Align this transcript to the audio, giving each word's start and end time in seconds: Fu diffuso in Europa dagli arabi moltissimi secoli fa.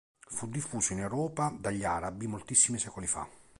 Fu 0.27 0.47
diffuso 0.47 0.93
in 0.93 1.01
Europa 1.01 1.55
dagli 1.55 1.83
arabi 1.83 2.25
moltissimi 2.25 2.79
secoli 2.79 3.05
fa. 3.05 3.29